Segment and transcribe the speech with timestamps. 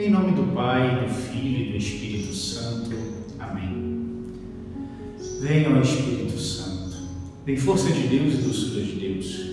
[0.00, 2.90] Em nome do Pai, do Filho e do Espírito Santo.
[3.38, 4.28] Amém.
[5.42, 6.96] Venha, Espírito Santo.
[7.44, 9.46] Vem força de Deus e doçura de Deus.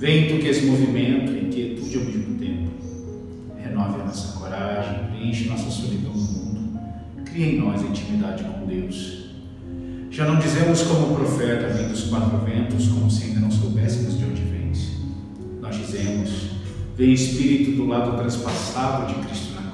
[0.00, 2.70] Vem tu que és movimento e quietude ao mesmo tempo.
[3.56, 6.80] Renove a nossa coragem, preenche nossa solidão no mundo.
[7.24, 9.28] Cria em nós intimidade com Deus.
[10.10, 14.18] Já não dizemos como o profeta vem dos quatro ventos, como se ainda não soubéssemos
[14.18, 14.90] de onde vens.
[15.60, 16.30] Nós dizemos,
[16.96, 19.67] vem Espírito do lado transpassado de Cristo na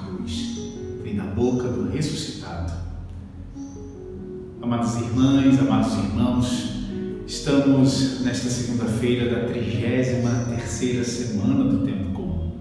[1.15, 2.73] vem da boca do ressuscitado.
[4.61, 6.75] Amadas irmãs, amados irmãos,
[7.27, 12.53] estamos nesta segunda-feira da 33 terceira semana do tempo comum.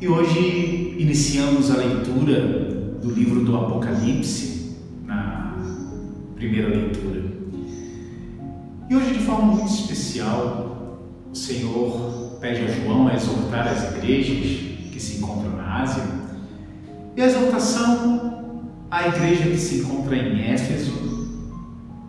[0.00, 5.56] E hoje iniciamos a leitura do livro do Apocalipse, na
[6.34, 7.22] primeira leitura.
[8.90, 11.00] E hoje, de forma muito especial,
[11.32, 14.60] o Senhor pede a João a exortar as igrejas
[14.92, 16.21] que se encontram na Ásia.
[17.14, 20.92] E a exortação à igreja que se encontra em Éfeso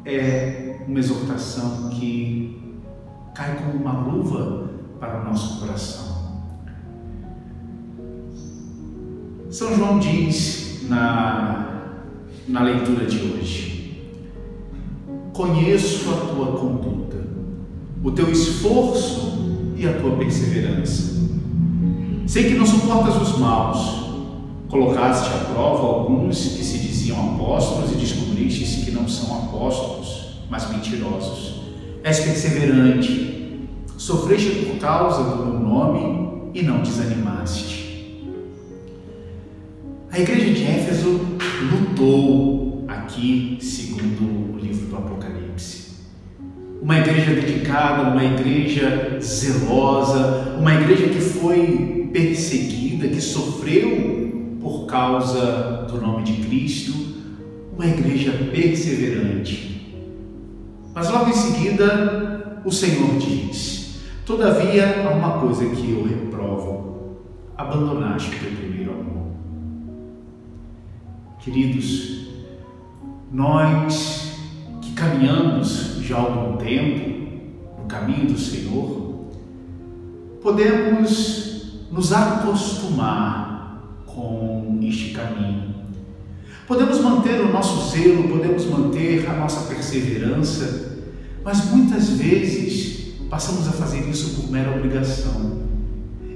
[0.05, 2.77] é uma exortação que
[3.35, 6.13] cai como uma luva para o nosso coração.
[9.49, 11.91] São João diz na,
[12.47, 14.09] na leitura de hoje:
[15.33, 17.17] Conheço a tua conduta,
[18.01, 21.21] o teu esforço e a tua perseverança.
[22.25, 24.02] Sei que não suportas os maus.
[24.73, 30.67] Colocaste à prova alguns que se diziam apóstolos e descobriste que não são apóstolos, mas
[30.67, 31.61] mentirosos.
[32.03, 38.17] És perseverante, sofreste por causa do meu nome e não desanimaste.
[40.09, 41.21] A igreja de Éfeso
[41.71, 45.91] lutou aqui, segundo o livro do Apocalipse.
[46.81, 54.32] Uma igreja dedicada, uma igreja zelosa, uma igreja que foi perseguida, que sofreu
[54.63, 56.93] por causa do nome de Cristo,
[57.75, 59.93] uma igreja perseverante.
[60.95, 67.17] Mas logo em seguida, o Senhor diz: Todavia há uma coisa que eu reprovo:
[67.57, 69.31] abandonaste o teu primeiro amor.
[71.39, 72.27] Queridos,
[73.31, 74.37] nós
[74.81, 77.27] que caminhamos já há algum tempo
[77.81, 79.27] no caminho do Senhor,
[80.41, 83.42] podemos nos acostumar
[84.13, 85.73] com este caminho.
[86.67, 91.03] Podemos manter o nosso zelo, podemos manter a nossa perseverança,
[91.43, 95.63] mas muitas vezes passamos a fazer isso por mera obrigação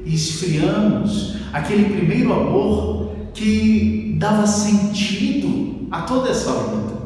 [0.05, 6.97] e esfriamos aquele primeiro amor que dava sentido a toda essa luta.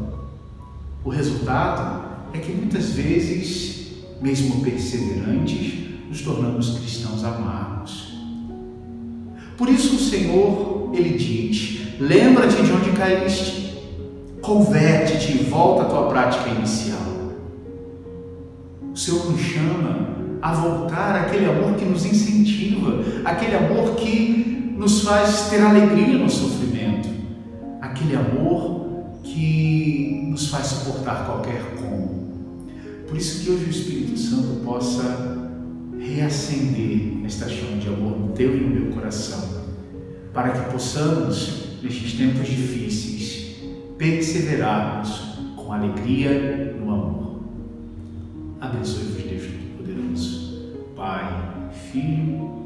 [1.04, 8.11] O resultado é que muitas vezes, mesmo perseverantes, nos tornamos cristãos amargos.
[9.62, 13.78] Por isso o Senhor, ele diz: lembra-te de onde caíste,
[14.42, 16.98] converte-te e volta à tua prática inicial.
[18.92, 25.04] O Senhor nos chama a voltar àquele amor que nos incentiva, aquele amor que nos
[25.04, 27.10] faz ter alegria no sofrimento,
[27.82, 28.88] aquele amor
[29.22, 32.32] que nos faz suportar qualquer como.
[33.08, 35.51] Por isso que hoje o Espírito Santo possa
[36.02, 39.62] reacender esta chama de amor no teu e no meu coração,
[40.34, 43.58] para que possamos, nestes tempos difíceis,
[43.98, 47.42] perseverarmos com alegria no amor.
[48.60, 52.66] Abençoe-vos, Deus Todo-Poderoso, Pai, Filho